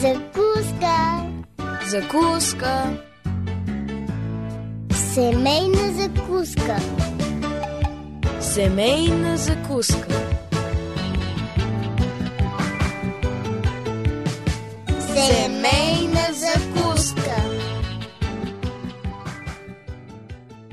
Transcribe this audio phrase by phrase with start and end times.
[0.00, 0.96] Закуска.
[1.90, 2.96] Закуска.
[5.14, 6.76] Семейна закуска.
[8.40, 10.39] Семейна закуска.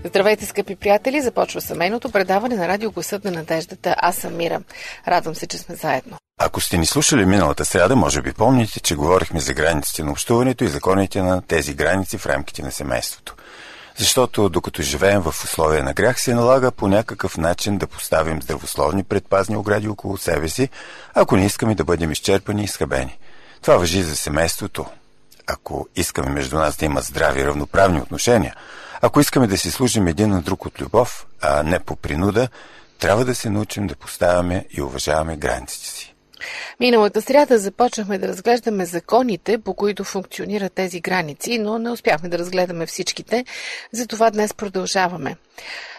[0.07, 1.21] Здравейте, скъпи приятели!
[1.21, 3.95] Започва семейното предаване на радио Гласът на надеждата.
[3.97, 4.61] Аз съм Мира.
[5.07, 6.17] Радвам се, че сме заедно.
[6.39, 10.63] Ако сте ни слушали миналата среда, може би помните, че говорихме за границите на общуването
[10.63, 13.35] и законите на тези граници в рамките на семейството.
[13.97, 19.03] Защото докато живеем в условия на грях, се налага по някакъв начин да поставим здравословни
[19.03, 20.69] предпазни огради около себе си,
[21.13, 23.17] ако не искаме да бъдем изчерпани и изхабени.
[23.61, 24.85] Това въжи за семейството.
[25.47, 28.55] Ако искаме между нас да има здрави равноправни отношения,
[29.01, 32.47] ако искаме да си служим един на друг от любов, а не по принуда,
[32.99, 36.13] трябва да се научим да поставяме и уважаваме границите си.
[36.79, 42.37] Миналата сряда започнахме да разглеждаме законите, по които функционират тези граници, но не успяхме да
[42.37, 43.45] разгледаме всичките,
[43.91, 45.35] затова днес продължаваме.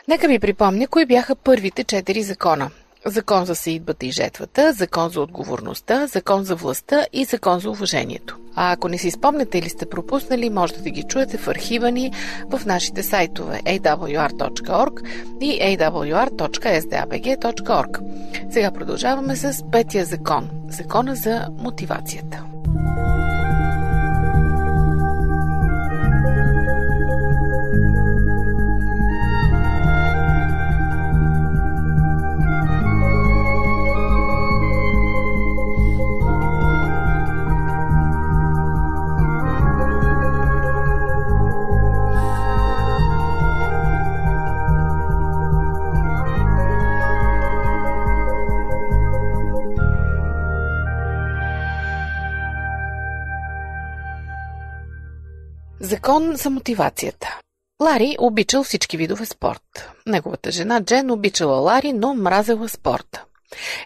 [0.08, 2.70] Нека ви припомня, кои бяха първите четири закона.
[3.06, 8.38] Закон за съидбата и жетвата, закон за отговорността, закон за властта и закон за уважението.
[8.54, 12.12] А ако не си спомняте или сте пропуснали, можете да ги чуете в архива ни
[12.50, 15.02] в нашите сайтове awr.org
[15.40, 18.00] и awr.sdabg.org.
[18.50, 22.44] Сега продължаваме с петия закон– закона за мотивацията.
[56.08, 57.40] Закон за мотивацията.
[57.82, 59.90] Лари обичал всички видове спорт.
[60.06, 63.24] Неговата жена Джен обичала Лари, но мразела спорта.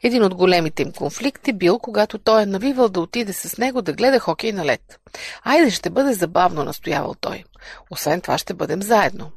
[0.02, 3.92] Един от големите им конфликти бил, когато той е навивал да отиде с него да
[3.92, 5.00] гледа хокей на лед.
[5.42, 7.44] Айде, ще бъде забавно, настоявал той.
[7.90, 9.30] Освен това ще бъдем заедно.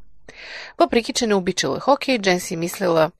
[0.77, 3.11] Въпреки, че не обичала хокей, Джен си мислела,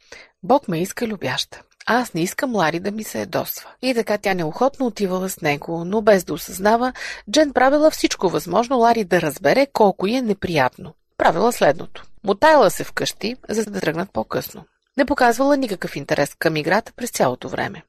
[0.44, 1.62] Бог ме иска любяща.
[1.88, 3.70] Аз не искам Лари да ми се ядосва.
[3.82, 6.94] И така тя неохотно отивала с него, но без да осъзнава,
[7.32, 10.94] Джен правила всичко възможно Лари да разбере колко й е неприятно.
[11.18, 12.06] Правила следното.
[12.24, 14.66] Мотаяла се вкъщи, за да тръгнат по-късно.
[14.98, 17.84] Не показвала никакъв интерес към играта през цялото време.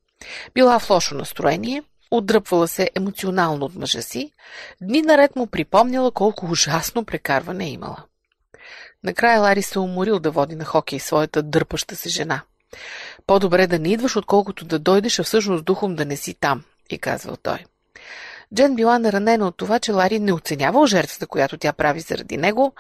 [0.55, 4.31] Била в лошо настроение, отдръпвала се емоционално от мъжа си,
[4.81, 8.05] дни наред му припомняла колко ужасно прекарване е имала.
[9.05, 12.43] Накрая Лари се уморил да води на хокей своята дърпаща се жена–
[13.27, 16.99] по-добре да не идваш, отколкото да дойдеш, а всъщност духом да не си там, и
[16.99, 17.59] казвал той.
[18.55, 22.73] Джен била наранена от това, че Лари не оценявал жертвата, която тя прави заради него,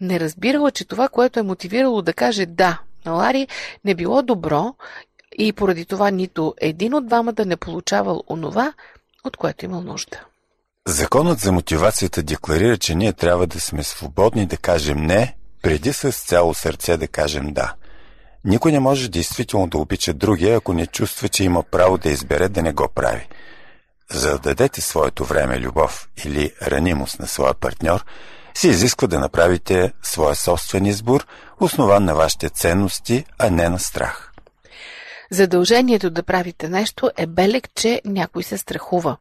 [0.00, 3.48] не разбирала, че това, което е мотивирало да каже да на Лари,
[3.84, 4.74] не било добро
[5.38, 8.72] и поради това нито един от двамата не получавал онова,
[9.24, 10.20] от което имал нужда.
[10.86, 16.12] Законът за мотивацията декларира, че ние трябва да сме свободни да кажем не, преди с
[16.12, 17.74] цяло сърце да кажем да.
[18.44, 22.48] Никой не може действително да обича другия, ако не чувства, че има право да избере
[22.48, 23.28] да не го прави.
[24.10, 28.04] За да дадете своето време, любов или ранимост на своя партньор,
[28.54, 31.26] се изисква да направите своя собствен избор,
[31.60, 34.32] основан на вашите ценности, а не на страх.
[35.30, 39.16] Задължението да правите нещо е белег, че някой се страхува.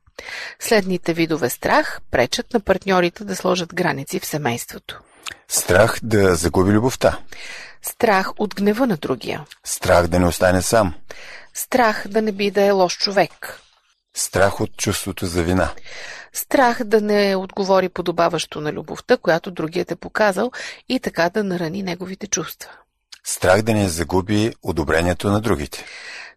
[0.60, 5.02] Следните видове страх пречат на партньорите да сложат граници в семейството.
[5.48, 7.20] Страх да загуби любовта.
[7.84, 9.46] Страх от гнева на другия.
[9.64, 10.94] Страх да не остане сам.
[11.54, 13.60] Страх да не би да е лош човек.
[14.16, 15.70] Страх от чувството за вина.
[16.34, 20.52] Страх да не отговори подобаващо на любовта, която другият е показал
[20.90, 22.70] и така да нарани неговите чувства.
[23.24, 25.86] Страх да не загуби одобрението на другите.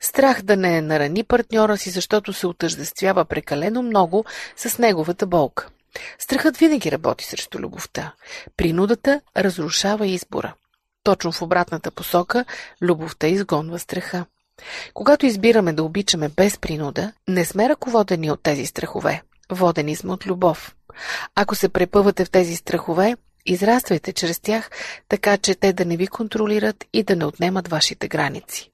[0.01, 4.25] Страх да не нарани партньора си, защото се отъждествява прекалено много
[4.57, 5.69] с неговата болка.
[6.19, 8.13] Страхът винаги работи срещу любовта.
[8.57, 10.55] Принудата разрушава избора.
[11.07, 12.45] Точно в обратната посока,
[12.83, 14.25] любовта изгонва страха.
[14.95, 19.23] Когато избираме да обичаме без принуда, не сме ръководени от тези страхове.
[19.51, 20.75] Водени сме от любов.
[21.35, 23.17] Ако се препъвате в тези страхове,
[23.47, 24.71] израствайте чрез тях,
[25.09, 28.71] така че те да не ви контролират и да не отнемат вашите граници.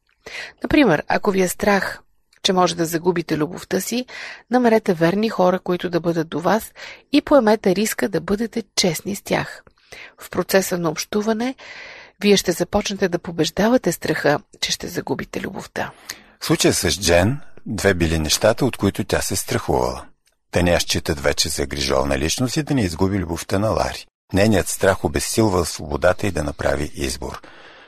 [0.63, 2.01] Например, ако ви е страх,
[2.43, 4.07] че може да загубите любовта си,
[4.51, 6.73] намерете верни хора, които да бъдат до вас
[7.13, 9.63] и поемете риска да бъдете честни с тях.
[10.19, 11.55] В процеса на общуване
[12.23, 15.91] вие ще започнете да побеждавате страха, че ще загубите любовта.
[16.41, 20.05] В случая с Джен, две били нещата, от които тя се страхувала.
[20.53, 24.07] да не я считат вече за грижовна личност и да не изгуби любовта на Лари.
[24.33, 27.41] Нейният страх обесилва свободата и да направи избор.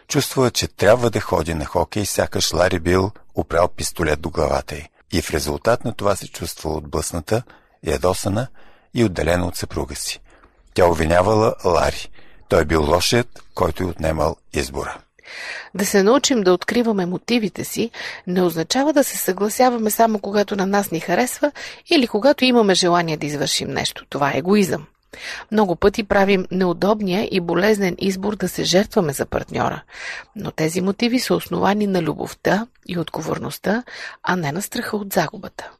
[0.08, 4.88] Чувства, че трябва да ходи на хокей, сякаш Лари бил опрял пистолет до главата й.
[5.12, 7.42] И в резултат на това се чувства отблъсната,
[7.86, 8.46] ядосана
[8.94, 10.20] и отделена от съпруга си.
[10.74, 12.10] Тя обвинявала Лари.
[12.54, 14.98] Той бил лошият, който й отнемал избора.
[15.74, 17.90] Да се научим да откриваме мотивите си
[18.26, 21.52] не означава да се съгласяваме само когато на нас ни харесва
[21.90, 24.04] или когато имаме желание да извършим нещо.
[24.08, 24.86] Това е егоизъм.
[25.52, 29.82] Много пъти правим неудобния и болезнен избор да се жертваме за партньора,
[30.36, 33.84] но тези мотиви са основани на любовта и отговорността,
[34.22, 35.70] а не на страха от загубата.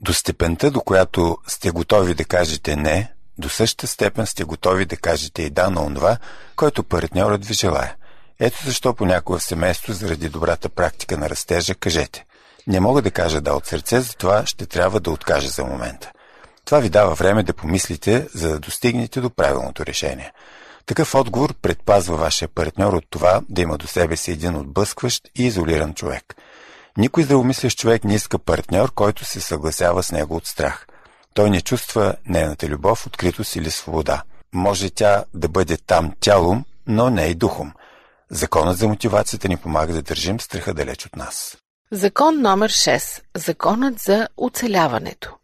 [0.00, 3.12] До степента, до която сте готови да кажете не,
[3.42, 6.16] до същата степен сте готови да кажете и да на онова,
[6.56, 7.94] който партньорът ви желая.
[8.40, 12.24] Ето защо понякога в семейство, заради добрата практика на растежа, кажете
[12.66, 16.12] не мога да кажа да от сърце, затова ще трябва да откажа за момента.
[16.64, 20.32] Това ви дава време да помислите, за да достигнете до правилното решение.
[20.86, 25.46] Такъв отговор предпазва вашия партньор от това да има до себе си един отблъскващ и
[25.46, 26.34] изолиран човек.
[26.96, 30.86] Никой здравомислящ човек не иска партньор, който се съгласява с него от страх.
[31.34, 34.22] Той не чувства нейната любов, откритост или свобода.
[34.54, 37.72] Може тя да бъде там тялом, но не и духом.
[38.30, 41.56] Законът за мотивацията ни помага да държим страха далеч от нас.
[41.90, 43.22] Закон номер 6.
[43.36, 45.36] Законът за оцеляването.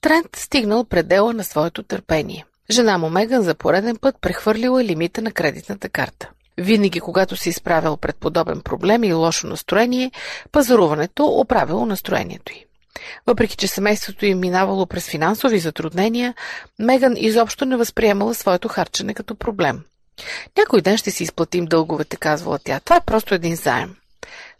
[0.00, 2.44] Трент стигнал предела на своето търпение.
[2.70, 6.30] Жена му Меган за пореден път прехвърлила лимита на кредитната карта.
[6.58, 10.10] Винаги, когато се изправил пред подобен проблем и лошо настроение,
[10.52, 12.64] пазаруването оправило настроението й.
[13.26, 16.34] Въпреки, че семейството им минавало през финансови затруднения,
[16.78, 19.80] Меган изобщо не възприемала своето харчене като проблем.
[20.58, 22.80] Някой ден ще си изплатим дълговете, казвала тя.
[22.80, 23.96] Това е просто един заем.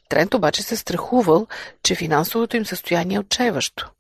[0.08, 1.46] Трент обаче се страхувал,
[1.82, 3.90] че финансовото им състояние е отчаиващо.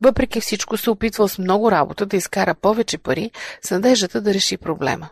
[0.00, 3.30] Въпреки всичко се опитвал с много работа да изкара повече пари
[3.62, 5.08] с надеждата да реши проблема.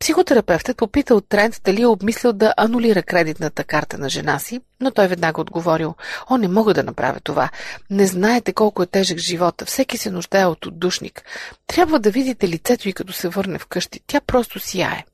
[0.00, 5.08] Психотерапевтът попитал Трент дали е обмислил да анулира кредитната карта на жена си, но той
[5.08, 5.94] веднага отговорил
[6.30, 7.50] «О, не мога да направя това.
[7.90, 9.64] Не знаете колко е тежък живота.
[9.64, 11.22] Всеки се нуждае от отдушник.
[11.66, 14.00] Трябва да видите лицето и като се върне вкъщи.
[14.06, 15.04] Тя просто сияе».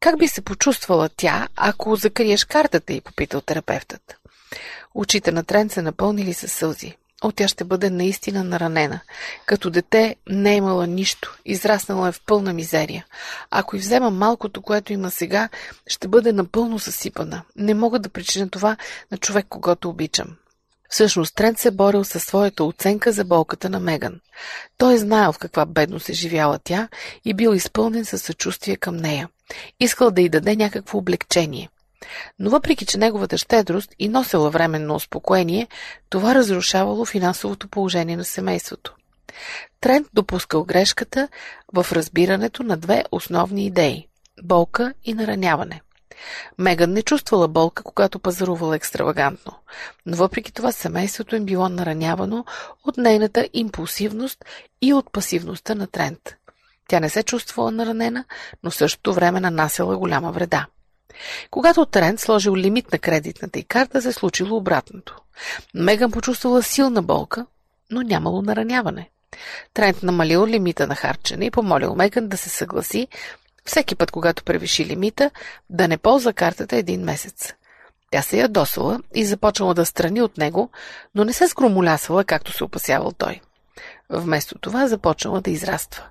[0.00, 4.16] Как би се почувствала тя, ако закриеш картата и попитал терапевтът?
[4.94, 6.96] Очите на Трент се напълнили със сълзи.
[7.24, 9.00] О, тя ще бъде наистина наранена.
[9.46, 13.06] Като дете не е имала нищо, израснала е в пълна мизерия.
[13.50, 15.48] Ако и взема малкото, което има сега,
[15.86, 17.42] ще бъде напълно съсипана.
[17.56, 18.76] Не мога да причиня това
[19.10, 20.26] на човек, когато обичам.
[20.88, 24.20] Всъщност Трент се борил със своята оценка за болката на Меган.
[24.78, 26.88] Той е знаел в каква бедност е живяла тя
[27.24, 29.28] и бил изпълнен със съчувствие към нея.
[29.80, 31.68] Искал да й даде някакво облегчение.
[32.38, 35.68] Но въпреки, че неговата щедрост и носела временно успокоение,
[36.08, 38.94] това разрушавало финансовото положение на семейството.
[39.80, 41.28] Трент допускал грешката
[41.72, 44.08] в разбирането на две основни идеи–
[44.42, 45.80] болка и нараняване.
[46.58, 49.52] Меган не чувствала болка, когато пазарувала екстравагантно,
[50.06, 52.44] но въпреки това семейството им било наранявано
[52.84, 54.44] от нейната импулсивност
[54.82, 56.34] и от пасивността на Трент.
[56.88, 58.24] Тя не се чувствала наранена,
[58.62, 60.66] но същото време нанасяла голяма вреда.
[61.50, 65.16] Когато Трент сложил лимит на кредитната й карта, се случило обратното.
[65.74, 67.46] Меган почувствала силна болка,
[67.90, 69.10] но нямало нараняване.
[69.74, 73.08] Трент намалил лимита на харчене и помолил Меган да се съгласи
[73.64, 75.30] всеки път, когато превиши лимита,
[75.70, 77.52] да не ползва картата един месец.
[78.10, 80.70] Тя се ядосала и започнала да страни от него,
[81.14, 83.40] но не се скромолясала, както се опасявал той.
[84.10, 86.02] Вместо това започнала да израства.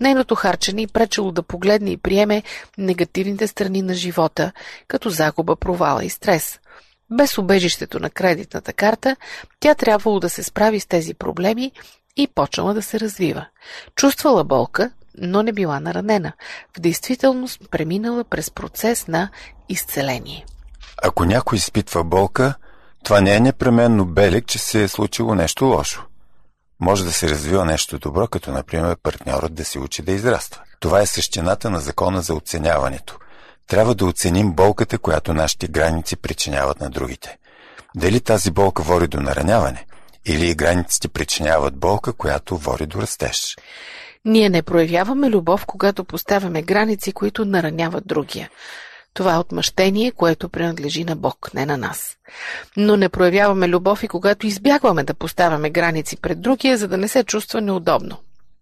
[0.00, 2.42] Нейното харчене и пречело да погледне и приеме
[2.78, 4.52] негативните страни на живота,
[4.88, 6.58] като загуба, провала и стрес.
[7.10, 9.16] Без убежището на кредитната карта,
[9.60, 11.72] тя трябвало да се справи с тези проблеми
[12.16, 13.46] и почнала да се развива.
[13.96, 16.32] Чувствала болка, но не била наранена.
[16.76, 19.30] В действителност преминала през процес на
[19.68, 20.46] изцеление.
[21.02, 22.54] Ако някой изпитва болка,
[23.04, 26.09] това не е непременно белег, че се е случило нещо лошо
[26.80, 30.62] може да се развива нещо добро, като например партньорът да се учи да израства.
[30.80, 33.18] Това е същината на закона за оценяването.
[33.66, 37.38] Трябва да оценим болката, която нашите граници причиняват на другите.
[37.96, 39.86] Дали тази болка води до нараняване,
[40.26, 43.56] или границите причиняват болка, която води до растеж.
[44.24, 48.50] Ние не проявяваме любов, когато поставяме граници, които нараняват другия.
[49.14, 52.16] Това е отмъщение, което принадлежи на Бог, не на нас.
[52.76, 57.08] Но не проявяваме любов и когато избягваме да поставяме граници пред другия, за да не
[57.08, 58.16] се чувства неудобно.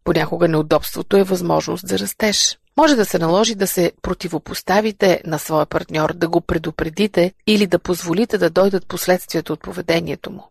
[0.04, 2.58] Понякога неудобството е възможност за растеж.
[2.76, 7.78] Може да се наложи да се противопоставите на своя партньор, да го предупредите или да
[7.78, 10.50] позволите да дойдат последствията от поведението му.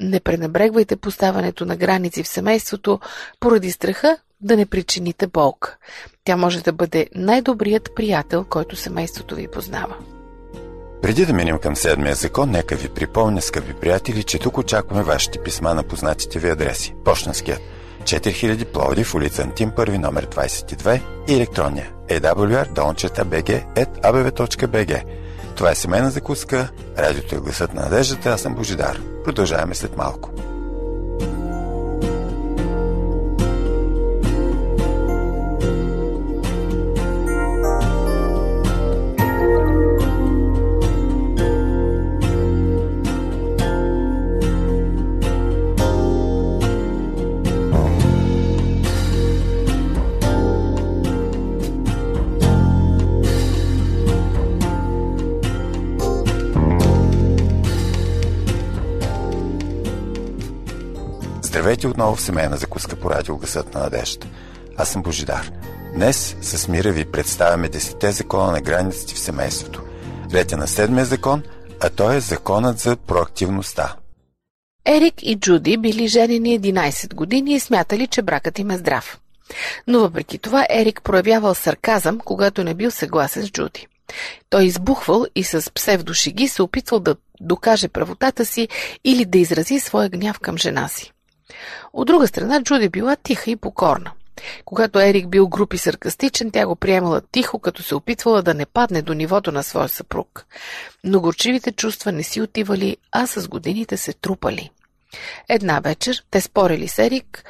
[0.00, 3.00] Не пренебрегвайте поставането на граници в семейството
[3.40, 5.76] поради страха да не причините болка.
[6.24, 9.96] Тя може да бъде най-добрият приятел, който семейството ви познава.
[11.02, 15.42] Преди да минем към седмия закон, нека ви припомня, скъпи приятели, че тук очакваме вашите
[15.42, 16.94] писма на познатите ви адреси.
[17.04, 17.60] Почтенският
[18.02, 23.54] 4000 Пловди в улица Антим, първи номер 22 и електронния awr.bg.abv.bg
[25.56, 26.68] Това е семейна закуска,
[26.98, 29.00] радиото е гласът на надеждата, аз съм Божидар.
[29.24, 30.30] Продължаваме след малко.
[61.60, 64.26] Здравейте отново в семейна закуска по радио Гъсът на надежда.
[64.76, 65.50] Аз съм Божидар.
[65.94, 69.82] Днес с мира ви представяме десете закона на границите в семейството.
[70.32, 71.42] Ред е на седмия закон,
[71.80, 73.96] а той е законът за проактивността.
[74.86, 79.20] Ерик и Джуди били женени 11 години и смятали, че бракът им е здрав.
[79.86, 83.86] Но въпреки това Ерик проявявал сарказъм, когато не бил съгласен с Джуди.
[84.50, 88.68] Той избухвал и с псевдошиги се опитвал да докаже правотата си
[89.04, 91.12] или да изрази своя гняв към жена си.
[91.92, 94.12] От друга страна, Джуди била тиха и покорна.
[94.64, 98.66] Когато Ерик бил груп и саркастичен, тя го приемала тихо, като се опитвала да не
[98.66, 100.46] падне до нивото на своя съпруг.
[101.04, 104.70] Но горчивите чувства не си отивали, а с годините се трупали.
[105.48, 107.44] Една вечер те спорили с Ерик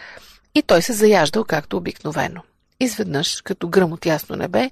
[0.54, 2.42] и той се заяждал както обикновено.
[2.80, 4.70] Изведнъж, като гръм от ясно небе,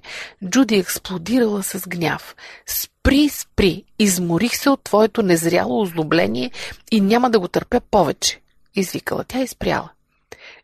[0.49, 2.35] Джуди експлодирала с гняв.
[2.65, 3.83] Спри, спри!
[3.99, 6.51] Изморих се от твоето незряло озлобление
[6.91, 8.41] и няма да го търпя повече
[8.75, 9.89] извикала тя и спряла.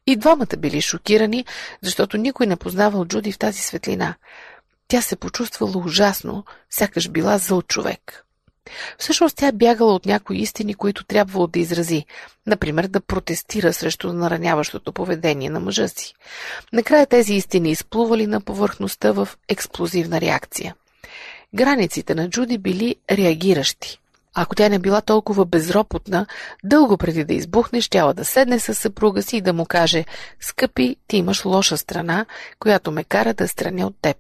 [0.08, 1.46] И двамата били шокирани,
[1.82, 4.16] защото никой не познавал Джуди в тази светлина.
[4.88, 8.26] Тя се почувствала ужасно, сякаш била зъл човек.
[8.98, 12.06] Всъщност тя бягала от някои истини, които трябвало да изрази,
[12.48, 16.14] например да протестира срещу нараняващото поведение на мъжа си.
[16.74, 20.76] Накрая тези истини изплували на повърхността в експлозивна реакция.
[21.54, 24.00] Границите на Джуди били реагиращи.
[24.36, 26.26] Ако тя не била толкова безропотна,
[26.64, 30.06] дълго преди да избухне, щяла да седне с съпруга си и да му каже
[30.40, 32.26] «Скъпи, ти имаш лоша страна,
[32.60, 34.18] която ме кара да страня от теб.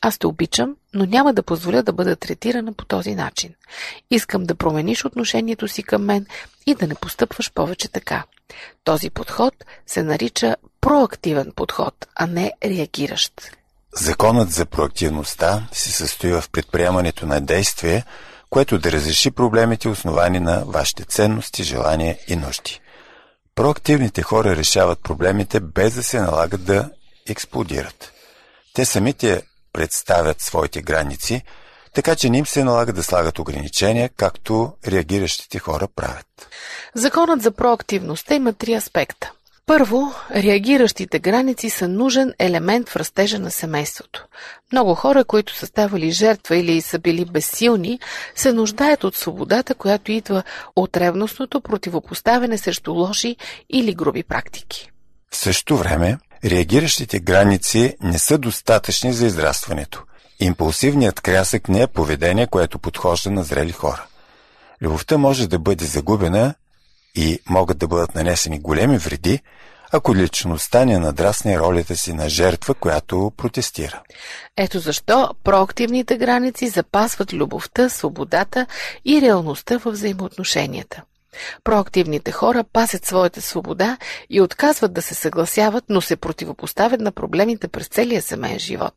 [0.00, 3.54] Аз те обичам, но няма да позволя да бъда третирана по този начин.
[4.10, 6.26] Искам да промениш отношението си към мен
[6.66, 8.24] и да не постъпваш повече така.
[8.84, 9.54] Този подход
[9.86, 13.32] се нарича проактивен подход, а не реагиращ.
[13.94, 18.04] Законът за проактивността се състои в предприемането на действие,
[18.50, 22.80] което да разреши проблемите, основани на вашите ценности, желания и нужди.
[23.54, 26.90] Проактивните хора решават проблемите без да се налагат да
[27.28, 28.12] експлодират.
[28.74, 31.42] Те самите представят своите граници,
[31.94, 36.48] така че не им се налага да слагат ограничения, както реагиращите хора правят.
[36.94, 39.32] Законът за проактивността има три аспекта.
[39.68, 44.26] Първо, реагиращите граници са нужен елемент в растежа на семейството.
[44.72, 48.00] Много хора, които са ставали жертва или са били безсилни,
[48.34, 50.42] се нуждаят от свободата, която идва
[50.76, 53.36] от ревностното противопоставяне срещу лоши
[53.70, 54.90] или груби практики.
[55.30, 60.02] В същото време, реагиращите граници не са достатъчни за израстването.
[60.40, 64.06] Импулсивният крясък не е поведение, което подхожда на зрели хора.
[64.82, 66.54] Любовта може да бъде загубена
[67.14, 69.40] и могат да бъдат нанесени големи вреди,
[69.92, 74.02] ако личността не надрасне ролята си на жертва, която протестира.
[74.56, 78.66] Ето защо проактивните граници запасват любовта, свободата
[79.04, 81.02] и реалността във взаимоотношенията.
[81.64, 83.96] Проактивните хора пасят своята свобода
[84.30, 88.94] и отказват да се съгласяват, но се противопоставят на проблемите през целия семейен живот.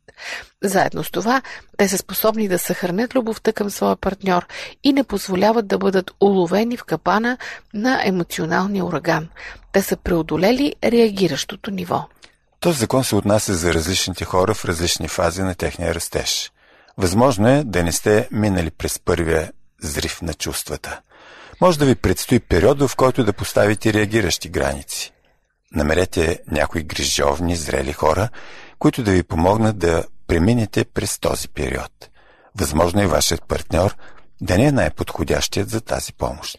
[0.63, 1.41] Заедно с това,
[1.77, 4.47] те са способни да съхранят любовта към своя партньор
[4.83, 7.37] и не позволяват да бъдат уловени в капана
[7.73, 9.29] на емоционалния ураган.
[9.71, 12.07] Те са преодолели реагиращото ниво.
[12.59, 16.51] Този закон се отнася за различните хора в различни фази на техния растеж.
[16.97, 21.01] Възможно е да не сте минали през първия зрив на чувствата–
[21.61, 25.13] може да ви предстои период, в който да поставите реагиращи граници.
[25.71, 28.29] Намерете някои грижовни, зрели хора,
[28.79, 32.09] които да ви помогнат да преминете през този период.
[32.55, 33.95] Възможно и вашият партньор
[34.41, 36.57] да не е най-подходящият за тази помощ.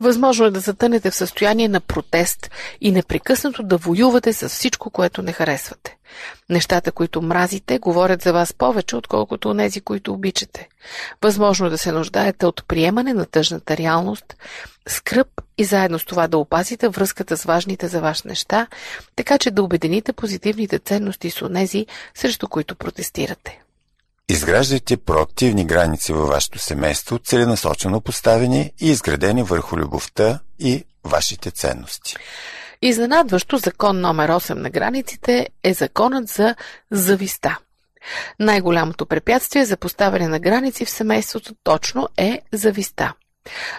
[0.00, 2.50] Възможно е да затънете в състояние на протест
[2.80, 5.96] и непрекъснато да воювате с всичко, което не харесвате.
[6.50, 10.68] Нещата, които мразите, говорят за вас повече, отколкото онези, които обичате.
[11.22, 14.36] Възможно е да се нуждаете от приемане на тъжната реалност,
[14.88, 15.28] скръп
[15.58, 18.66] и заедно с това да опазите връзката с важните за вас неща,
[19.16, 23.63] така че да обедините позитивните ценности с онези, срещу които протестирате.
[24.28, 32.16] Изграждайте проактивни граници във вашето семейство, целенасочено поставени и изградени върху любовта и вашите ценности.
[32.82, 36.54] Изненадващо закон номер 8 на границите е законът за
[36.90, 37.58] зависта.
[38.40, 43.12] Най-голямото препятствие за поставяне на граници в семейството точно е зависта.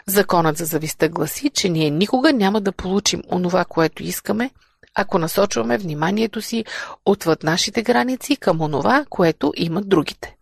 [0.07, 4.49] Законът за зависта гласи, че ние никога няма да получим онова, което искаме,
[4.95, 6.65] ако насочваме вниманието си
[7.05, 10.35] отвъд нашите граници към онова, което имат другите.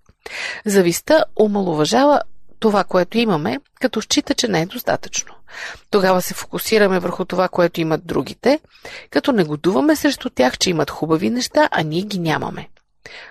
[0.66, 2.22] Зависта омалуважава
[2.60, 5.34] това, което имаме, като счита, че не е достатъчно.
[5.90, 8.60] Тогава се фокусираме върху това, което имат другите,
[9.10, 12.70] като негодуваме срещу тях, че имат хубави неща, а ние ги нямаме.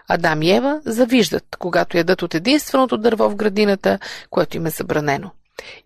[0.08, 3.98] Адам и Ева завиждат, когато ядат от единственото дърво в градината,
[4.30, 5.30] което им е забранено.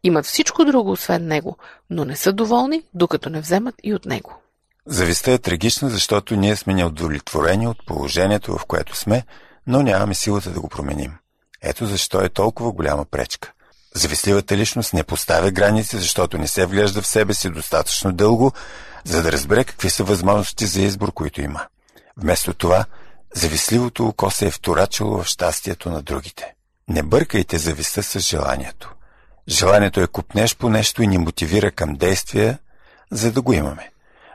[0.03, 1.57] Имат всичко друго, освен него,
[1.91, 4.43] но не са доволни, докато не вземат и от него.
[4.87, 9.23] Завистта е трагична, защото ние сме неудовлетворени от положението, в което сме,
[9.67, 11.15] но нямаме силата да го променим.
[11.63, 13.53] Ето защо е толкова голяма пречка.
[13.95, 18.53] Завистливата личност не поставя граници, защото не се вглежда в себе си достатъчно дълго,
[19.05, 21.67] за да разбере какви са възможности за избор, които има.
[22.17, 22.85] Вместо това,
[23.35, 26.55] завистливото око се е вторачило в щастието на другите.
[26.89, 28.95] Не бъркайте зависта с желанието.
[29.49, 32.59] Желанието е купнеш по нещо и ни мотивира към действия,
[33.11, 33.91] за да го имаме.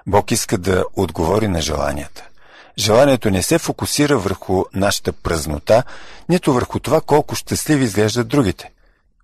[0.08, 2.28] Бог иска да отговори на желанията.
[2.78, 5.84] Желанието не се фокусира върху нашата празнота,
[6.30, 8.72] нито върху това колко щастливи изглеждат другите.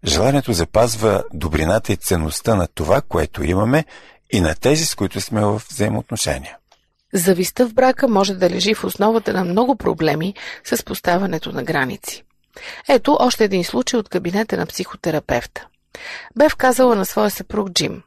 [0.05, 3.85] Желанието запазва добрината и ценността на това, което имаме
[4.31, 6.57] и на тези, с които сме в взаимоотношения.
[7.13, 12.23] Завистта в брака може да лежи в основата на много проблеми с поставането на граници.
[12.89, 15.67] Ето още един случай от кабинета на психотерапевта.
[16.35, 18.03] Бе вказала на своя съпруг Джим.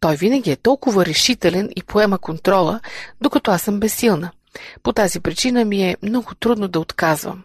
[0.00, 2.80] Той винаги е толкова решителен и поема контрола,
[3.20, 4.30] докато аз съм безсилна.
[4.82, 7.44] По тази причина ми е много трудно да отказвам.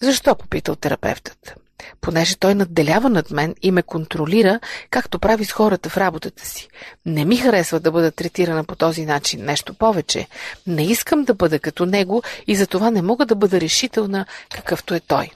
[0.00, 1.54] Защо, попитал терапевтът.
[2.00, 6.68] Понеже той надделява над мен и ме контролира, както прави с хората в работата си.
[7.06, 9.44] Не ми харесва да бъда третирана по този начин.
[9.44, 10.28] Нещо повече.
[10.66, 15.00] Не искам да бъда като него и затова не мога да бъда решителна, какъвто е
[15.00, 15.30] той.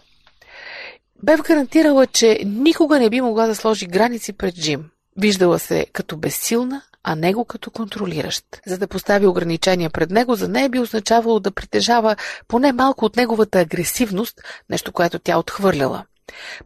[1.22, 4.84] Бев гарантирала, че никога не би могла да сложи граници пред Джим.
[5.16, 8.44] Виждала се като безсилна, а него като контролиращ.
[8.66, 12.16] За да постави ограничения пред него, за нея би означавало да притежава
[12.48, 16.04] поне малко от неговата агресивност, нещо, което тя отхвърляла.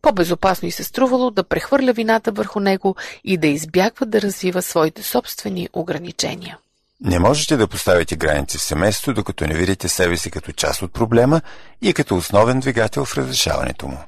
[0.03, 5.03] По-безопасно и се струвало да прехвърля вината върху него и да избягва да развива своите
[5.03, 6.59] собствени ограничения.
[7.01, 10.93] Не можете да поставите граници в семейството, докато не видите себе си като част от
[10.93, 11.41] проблема
[11.83, 13.99] и като основен двигател в разрешаването му.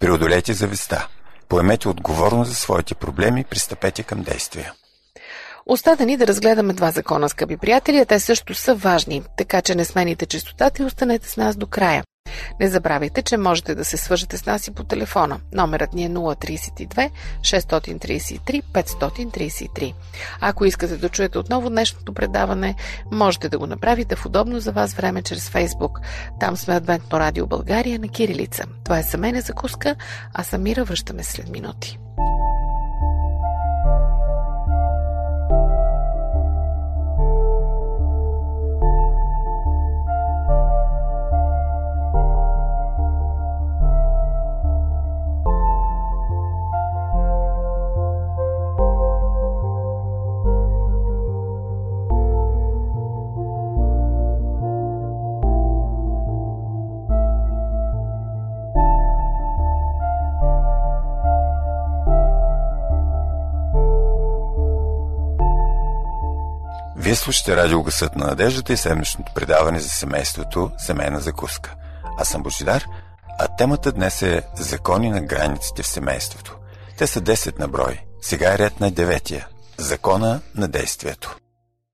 [0.00, 1.08] Преодолете зависта.
[1.48, 4.72] Поемете отговорност за своите проблеми и пристъпете към действия.
[5.66, 9.74] Остана ни да разгледаме два закона, скъпи приятели, а те също са важни, така че
[9.74, 12.04] не смените частотата и останете с нас до края.
[12.60, 15.40] Не забравяйте, че можете да се свържете с нас и по телефона.
[15.52, 17.10] Номерът ни е 032
[17.40, 19.94] 633 533.
[20.40, 22.74] Ако искате да чуете отново днешното предаване,
[23.12, 26.00] можете да го направите в удобно за вас време чрез Фейсбук.
[26.40, 28.64] Там сме Адвентно радио България на Кирилица.
[28.84, 29.96] Това е Самене закуска,
[30.34, 31.98] а Самира връщаме след минути.
[67.18, 71.74] Слушате радио Гъсът на надеждата и седмичното предаване за семейството Семейна закуска.
[72.18, 72.84] Аз съм Божидар,
[73.38, 76.56] а темата днес е Закони на границите в семейството.
[76.98, 78.00] Те са 10 на брой.
[78.20, 79.48] Сега е ред на деветия.
[79.76, 81.36] Закона на действието.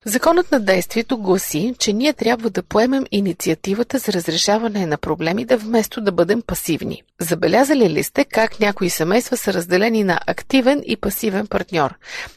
[0.06, 6.00] Законът на действието гласи, че ние трябва да поемем инициативата за разрешаване на проблемите, вместо
[6.00, 7.02] да бъдем пасивни.
[7.20, 11.94] Забелязали ли сте как някои семейства са разделени на активен и пасивен партньор?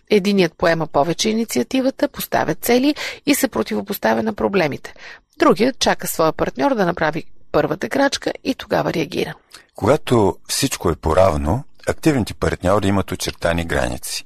[0.10, 4.94] Единият поема повече инициативата, поставя цели и се противопоставя на проблемите.
[5.40, 9.34] Другият чака своя партньор да направи първата крачка и тогава реагира.
[9.76, 14.26] Когато всичко е поравно, активните партньори имат очертани граници.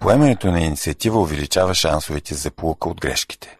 [0.00, 3.58] Поемането на инициатива увеличава шансовете за полука от грешките.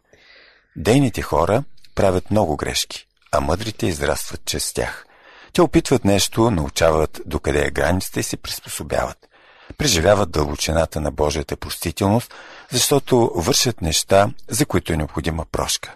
[0.76, 5.06] Дейните хора правят много грешки, а мъдрите израстват чрез тях.
[5.52, 9.28] Те опитват нещо, научават докъде е границата и се приспособяват.
[9.78, 12.34] Преживяват дълбочината на Божията простителност,
[12.70, 15.94] защото вършат неща, за които е необходима прошка.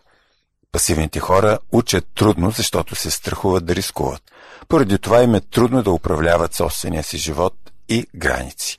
[0.72, 4.22] Пасивните хора учат трудно, защото се страхуват да рискуват.
[4.68, 7.54] Поради това им е трудно да управляват собствения си живот
[7.88, 8.78] и граници.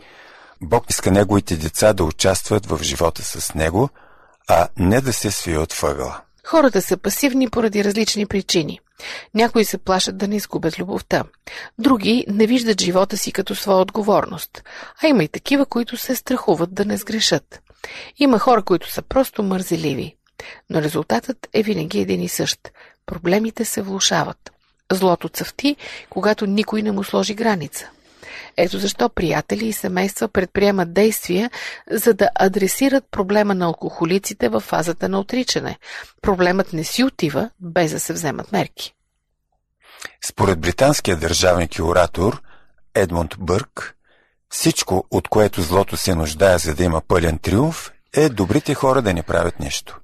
[0.63, 3.89] Бог иска неговите деца да участват в живота с него,
[4.47, 6.21] а не да се свият въгъла.
[6.45, 8.79] Хората са пасивни поради различни причини.
[9.33, 11.23] Някои се плашат да не изгубят любовта.
[11.79, 14.63] Други не виждат живота си като своя отговорност.
[15.03, 17.61] А има и такива, които се страхуват да не сгрешат.
[18.17, 20.15] Има хора, които са просто мързеливи.
[20.69, 22.59] Но резултатът е винаги един и същ.
[23.05, 24.51] Проблемите се влушават.
[24.91, 25.75] Злото цъфти,
[26.09, 27.89] когато никой не му сложи граница.
[28.57, 31.51] Ето защо приятели и семейства предприемат действия,
[31.91, 35.77] за да адресират проблема на алкохолиците в фазата на отричане.
[36.21, 38.93] Проблемът не си отива, без да се вземат мерки.
[40.25, 42.41] Според британския държавник и оратор
[42.95, 43.95] Едмунд Бърк,
[44.49, 49.13] всичко, от което злото се нуждае, за да има пълен триумф, е добрите хора да
[49.13, 49.99] не правят нищо.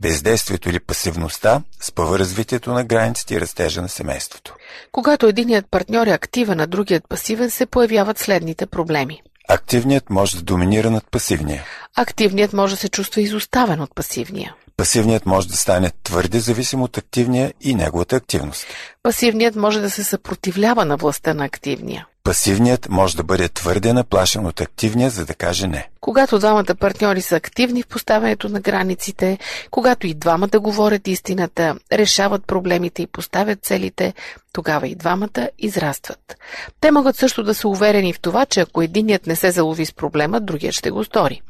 [0.00, 4.54] Бездействието или пасивността спъва развитието на границите и растежа на семейството.
[4.92, 9.22] Когато единият партньор е активен, а другият пасивен, се появяват следните проблеми.
[9.48, 11.64] Активният може да доминира над пасивния.
[11.96, 14.54] Активният може да се чувства изоставен от пасивния.
[14.76, 18.66] Пасивният може да стане твърде зависим от активния и неговата активност.
[19.02, 22.06] Пасивният може да се съпротивлява на властта на активния.
[22.28, 25.88] Пасивният може да бъде твърде наплашен от активния, за да каже не.
[26.00, 29.38] Когато двамата партньори са активни в поставянето на границите,
[29.70, 34.14] когато и двамата говорят истината, решават проблемите и поставят целите,
[34.52, 36.36] тогава и двамата израстват.
[36.80, 39.92] Те могат също да са уверени в това, че ако единият не се залови с
[39.92, 41.42] проблема, другият ще го стори.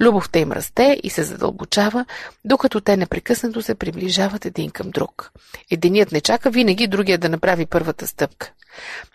[0.00, 2.04] Любовта им расте и се задълбочава,
[2.44, 5.32] докато те непрекъснато се приближават един към друг.
[5.70, 8.52] Единият не чака винаги другия да направи първата стъпка.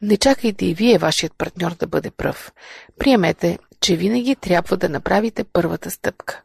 [0.01, 2.51] Не чакайте и вие вашият партньор да бъде пръв.
[2.99, 6.41] Приемете, че винаги трябва да направите първата стъпка.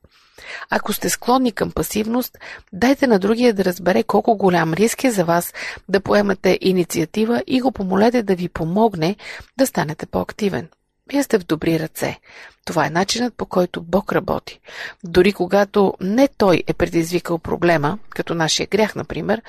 [0.70, 2.38] Ако сте склонни към пасивност,
[2.72, 5.52] дайте на другия да разбере колко голям риск е за вас
[5.88, 9.16] да поемате инициатива и го помолете да ви помогне
[9.58, 10.68] да станете по-активен.
[11.10, 12.20] Вие сте в добри ръце.
[12.64, 14.60] Това е начинът по който Бог работи.
[15.04, 19.42] Дори когато не Той е предизвикал проблема, като нашия грях, например,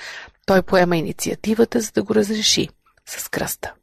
[0.45, 2.69] Той поема инициативата, за да го разреши
[3.05, 3.73] с кръста.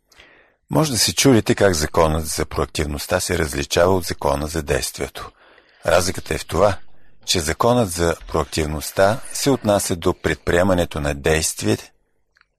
[0.71, 5.31] Може да се чудите как законът за проактивността се различава от закона за действието.
[5.87, 6.79] Разликата е в това,
[7.25, 11.77] че законът за проактивността се отнася до предприемането на действие,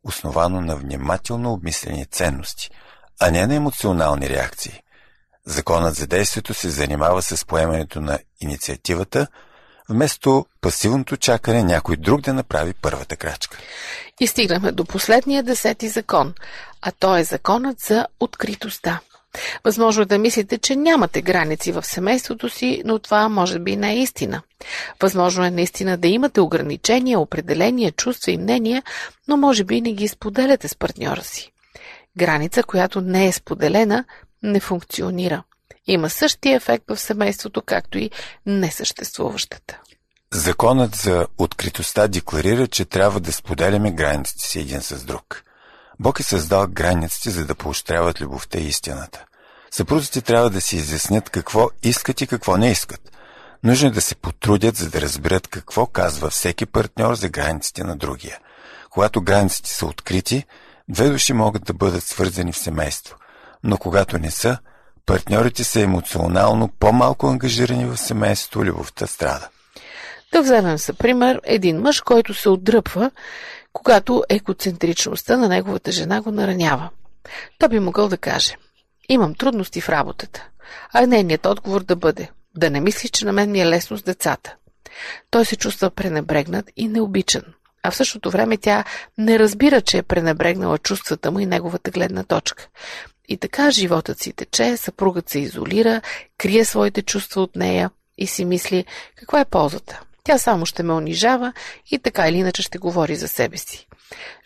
[0.04, 2.69] основано на внимателно обмислени ценности,
[3.19, 4.82] а не на емоционални реакции.
[5.45, 9.27] Законът за действието се занимава с поемането на инициативата,
[9.89, 13.58] вместо пасивното чакане някой друг да направи първата крачка.
[14.19, 16.34] И стигнахме до последния десети закон,
[16.82, 18.99] а то е законът за откритостта.
[19.63, 23.93] Възможно е да мислите, че нямате граници в семейството си, но това може би не
[23.93, 24.41] е истина.
[25.01, 28.84] Възможно е наистина да имате ограничения, определения, чувства и мнения,
[29.27, 31.51] но може би не ги споделяте с партньора си.
[32.17, 34.06] Граница, която не е споделена,
[34.43, 35.43] не функционира.
[35.88, 38.12] Има същия ефект в семейството, както и
[38.45, 39.79] несъществуващата.
[40.34, 45.43] Законът за откритостта декларира, че трябва да споделяме границите си един с друг.
[45.99, 49.25] Бог е създал границите, за да поощряват любовта и истината.
[49.71, 53.12] Съпрузите трябва да си изяснят какво искат и какво не искат.
[53.63, 57.95] Нужно е да се потрудят, за да разберат какво казва всеки партньор за границите на
[57.95, 58.39] другия.
[58.89, 60.45] Когато границите са открити,
[60.89, 63.15] две души могат да бъдат свързани в семейство
[63.63, 64.58] но когато не са,
[65.06, 69.49] партньорите са емоционално по-малко ангажирани в семейството, любовта страда.
[70.34, 73.12] Да вземем за пример един мъж, който се отдръпва,
[73.73, 76.89] когато екоцентричността на неговата жена го наранява.
[77.60, 78.56] Той би могъл да каже
[79.10, 80.47] Имам трудности в работата,
[80.93, 84.04] а нейният отговор да бъде Да не мислиш, че на мен ми е лесно с
[84.04, 84.56] децата.
[85.30, 87.43] Той се чувства пренебрегнат и необичан,
[87.84, 88.84] а в същото време тя
[89.17, 92.67] не разбира, че е пренебрегнала чувствата му и неговата гледна точка.
[93.29, 96.01] И така животът си тече, съпругът се изолира,
[96.38, 100.01] крие своите чувства от нея и си мисли, каква е ползата?
[100.23, 101.53] Тя само ще ме унижава
[101.91, 103.88] и така или иначе ще говори за себе си.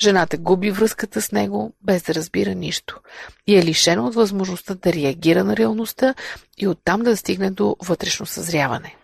[0.01, 2.99] Жената губи връзката с него, без да разбира нищо.
[3.47, 6.13] И е лишена от възможността да реагира на реалността
[6.57, 8.95] и оттам да стигне до вътрешно съзряване.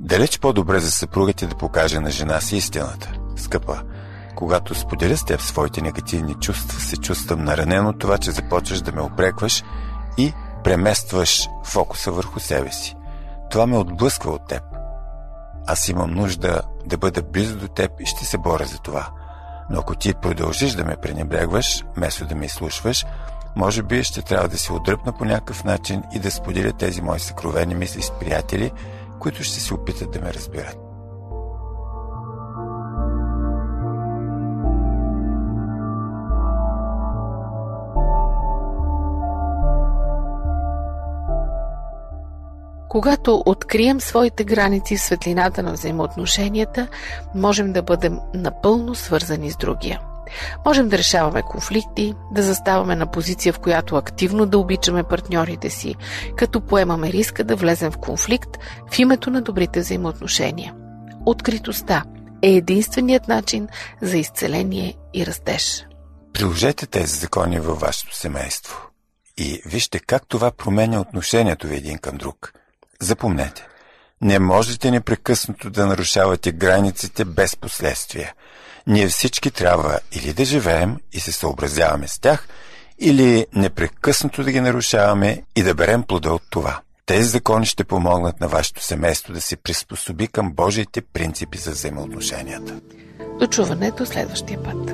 [0.00, 3.12] Далеч по-добре за съпругите да покаже на жена си истината.
[3.36, 3.82] Скъпа,
[4.40, 8.92] когато споделя с теб своите негативни чувства, се чувствам наранен от това, че започваш да
[8.92, 9.64] ме опрекваш
[10.18, 10.32] и
[10.64, 12.96] преместваш фокуса върху себе си.
[13.50, 14.62] Това ме отблъсква от теб.
[15.66, 19.08] Аз имам нужда да бъда близо до теб и ще се боря за това.
[19.70, 23.06] Но ако ти продължиш да ме пренебрегваш, вместо да ме изслушваш,
[23.56, 27.20] може би ще трябва да се отдръпна по някакъв начин и да споделя тези мои
[27.20, 28.72] съкровени мисли с приятели,
[29.18, 30.79] които ще се опитат да ме разберат.
[42.90, 46.88] Когато открием своите граници в светлината на взаимоотношенията,
[47.34, 50.00] можем да бъдем напълно свързани с другия.
[50.66, 55.94] Можем да решаваме конфликти, да заставаме на позиция, в която активно да обичаме партньорите си,
[56.36, 58.50] като поемаме риска да влезем в конфликт
[58.92, 60.74] в името на добрите взаимоотношения.
[61.26, 62.04] Откритостта
[62.42, 63.68] е единственият начин
[64.02, 65.86] за изцеление и растеж.
[66.32, 68.90] Приложете тези закони във вашето семейство
[69.36, 72.52] и вижте как това променя отношението ви един към друг.
[73.00, 73.66] Запомнете,
[74.20, 78.32] не можете непрекъснато да нарушавате границите без последствия.
[78.86, 82.48] Ние всички трябва или да живеем и се съобразяваме с тях,
[82.98, 86.80] или непрекъснато да ги нарушаваме и да берем плода от това.
[87.06, 92.80] Тези закони ще помогнат на вашето семейство да се приспособи към Божиите принципи за взаимоотношенията.
[93.38, 94.92] Дочуването следващия път.